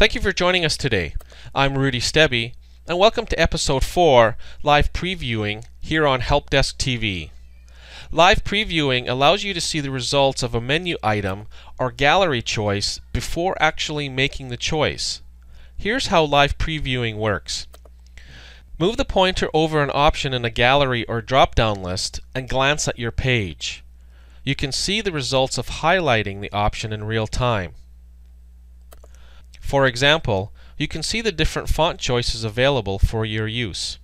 Thank 0.00 0.14
you 0.14 0.22
for 0.22 0.32
joining 0.32 0.64
us 0.64 0.78
today. 0.78 1.12
I'm 1.54 1.76
Rudy 1.76 2.00
Stebby, 2.00 2.54
and 2.88 2.98
welcome 2.98 3.26
to 3.26 3.38
episode 3.38 3.84
4 3.84 4.34
live 4.62 4.94
previewing 4.94 5.66
here 5.78 6.06
on 6.06 6.20
Help 6.22 6.48
Desk 6.48 6.78
TV. 6.78 7.28
Live 8.10 8.42
previewing 8.42 9.06
allows 9.10 9.44
you 9.44 9.52
to 9.52 9.60
see 9.60 9.78
the 9.78 9.90
results 9.90 10.42
of 10.42 10.54
a 10.54 10.60
menu 10.62 10.96
item 11.02 11.48
or 11.78 11.90
gallery 11.90 12.40
choice 12.40 12.98
before 13.12 13.60
actually 13.60 14.08
making 14.08 14.48
the 14.48 14.56
choice. 14.56 15.20
Here's 15.76 16.06
how 16.06 16.24
live 16.24 16.56
previewing 16.56 17.18
works. 17.18 17.66
Move 18.78 18.96
the 18.96 19.04
pointer 19.04 19.50
over 19.52 19.82
an 19.82 19.90
option 19.92 20.32
in 20.32 20.46
a 20.46 20.50
gallery 20.50 21.04
or 21.08 21.20
drop 21.20 21.54
down 21.54 21.82
list 21.82 22.20
and 22.34 22.48
glance 22.48 22.88
at 22.88 22.98
your 22.98 23.12
page. 23.12 23.84
You 24.44 24.54
can 24.54 24.72
see 24.72 25.02
the 25.02 25.12
results 25.12 25.58
of 25.58 25.66
highlighting 25.66 26.40
the 26.40 26.52
option 26.52 26.90
in 26.90 27.04
real 27.04 27.26
time. 27.26 27.74
For 29.70 29.86
example, 29.86 30.52
you 30.78 30.88
can 30.88 31.04
see 31.04 31.20
the 31.20 31.30
different 31.30 31.68
font 31.68 32.00
choices 32.00 32.42
available 32.42 32.98
for 32.98 33.24
your 33.24 33.46
use. 33.46 34.00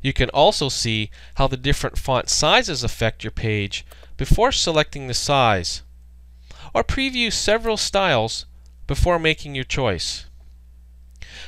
You 0.00 0.14
can 0.14 0.30
also 0.30 0.70
see 0.70 1.10
how 1.34 1.48
the 1.48 1.58
different 1.58 1.98
font 1.98 2.30
sizes 2.30 2.82
affect 2.82 3.22
your 3.22 3.30
page 3.30 3.84
before 4.16 4.52
selecting 4.52 5.06
the 5.06 5.12
size, 5.12 5.82
or 6.72 6.82
preview 6.82 7.30
several 7.30 7.76
styles 7.76 8.46
before 8.86 9.18
making 9.18 9.54
your 9.54 9.64
choice. 9.64 10.24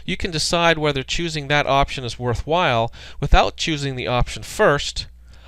You 0.05 0.19
can 0.19 0.31
decide 0.31 0.77
whether 0.77 1.03
choosing 1.03 1.49
that 1.49 1.67
option 1.67 2.05
is 2.05 2.19
worthwhile 2.19 2.93
without 3.19 3.57
choosing 3.57 3.97
the 3.97 4.09
option 4.09 4.43
first, 4.43 5.07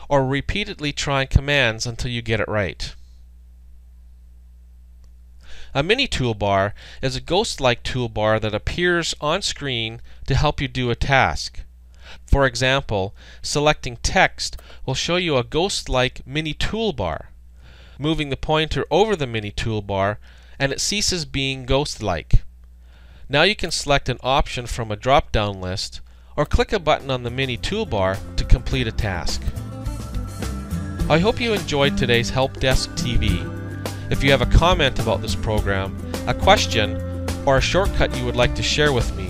or 0.09 0.25
repeatedly 0.25 0.95
trying 0.95 1.29
commands 1.29 1.85
until 1.85 2.11
you 2.11 2.23
get 2.23 2.41
it 2.41 2.49
right. 2.49 2.95
A 5.79 5.83
mini 5.85 6.09
toolbar 6.09 6.73
is 7.01 7.15
a 7.15 7.21
ghost-like 7.21 7.85
toolbar 7.85 8.41
that 8.41 8.53
appears 8.53 9.15
on 9.21 9.43
screen 9.43 10.01
to 10.27 10.35
help 10.35 10.61
you 10.61 10.67
do 10.67 10.91
a 10.91 10.97
task. 10.97 11.61
For 12.27 12.47
example, 12.47 13.15
selecting 13.43 13.99
text 13.99 14.61
will 14.85 14.97
show 14.97 15.15
you 15.15 15.37
a 15.37 15.45
ghost-like 15.45 16.27
mini 16.27 16.53
toolbar. 16.53 17.27
Moving 17.97 18.31
the 18.31 18.37
pointer 18.37 18.87
over 18.91 19.15
the 19.15 19.29
mini 19.29 19.53
toolbar 19.53 20.17
and 20.59 20.73
it 20.73 20.81
ceases 20.81 21.25
being 21.25 21.65
ghost-like. 21.65 22.43
Now 23.29 23.45
you 23.45 23.55
can 23.55 23.71
select 23.71 24.09
an 24.09 24.19
option 24.21 24.67
from 24.67 24.91
a 24.91 24.97
drop-down 24.97 25.61
list 25.61 26.01
or 26.37 26.45
click 26.45 26.73
a 26.73 26.81
button 26.81 27.09
on 27.09 27.23
the 27.23 27.31
mini 27.31 27.57
toolbar 27.57 28.19
to 28.35 28.45
complete 28.45 28.89
a 28.89 28.91
task. 28.91 29.41
I 31.09 31.21
hope 31.21 31.41
you 31.41 31.53
enjoyed 31.53 31.97
today's 31.97 32.31
Help 32.31 32.59
Desk 32.59 32.91
TV. 32.97 33.58
If 34.11 34.25
you 34.25 34.31
have 34.31 34.43
a 34.43 34.47
comment 34.47 34.99
about 34.99 35.21
this 35.21 35.35
program, 35.35 35.97
a 36.27 36.35
question, 36.35 36.97
or 37.47 37.59
a 37.59 37.61
shortcut 37.61 38.17
you 38.17 38.25
would 38.25 38.37
like 38.37 38.55
to 38.55 38.63
share 38.63 38.93
with 38.93 39.15
me, 39.17 39.29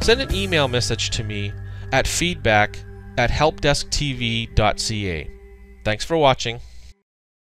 send 0.00 0.20
an 0.20 0.34
email 0.34 0.66
message 0.66 1.10
to 1.10 1.24
me 1.24 1.52
at 1.92 2.06
feedback 2.06 2.78
at 3.18 3.30
helpdesktv.ca. 3.30 5.30
Thanks 5.84 6.04
for 6.04 6.16
watching. 6.16 6.60